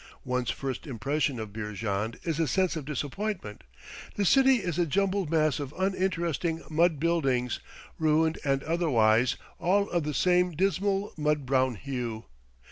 [0.25, 3.63] One's first impression of Beerjand is a sense of disappointment;
[4.15, 7.59] the city is a jumbled mass of uninteresting mud buildings,
[7.99, 12.25] ruined and otherwise, all of the same dismal mud brown hue.